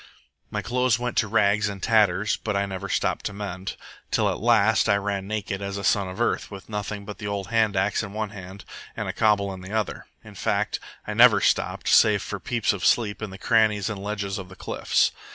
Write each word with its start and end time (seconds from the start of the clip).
My 0.49 0.63
clothes 0.63 0.97
went 0.97 1.15
to 1.17 1.27
rags 1.27 1.69
and 1.69 1.79
tatters, 1.83 2.35
but 2.37 2.57
I 2.57 2.65
never 2.65 2.89
stopped 2.89 3.23
to 3.27 3.33
mend, 3.33 3.75
till 4.09 4.27
at 4.31 4.39
last 4.39 4.89
I 4.89 4.95
ran 4.95 5.27
naked 5.27 5.61
as 5.61 5.77
a 5.77 5.83
son 5.83 6.09
of 6.09 6.19
earth, 6.19 6.49
with 6.49 6.67
nothing 6.69 7.05
but 7.05 7.19
the 7.19 7.27
old 7.27 7.49
hand 7.49 7.75
axe 7.75 8.01
in 8.01 8.11
one 8.11 8.31
hand 8.31 8.65
and 8.97 9.07
a 9.07 9.13
cobble 9.13 9.53
in 9.53 9.61
the 9.61 9.73
other. 9.73 10.07
In 10.23 10.33
fact, 10.33 10.79
I 11.05 11.13
never 11.13 11.39
stopped, 11.39 11.87
save 11.87 12.23
for 12.23 12.39
peeps 12.39 12.73
of 12.73 12.83
sleep 12.83 13.21
in 13.21 13.29
the 13.29 13.37
crannies 13.37 13.91
and 13.91 14.01
ledges 14.03 14.39
of 14.39 14.49
the 14.49 14.55
cliffs. 14.55 15.11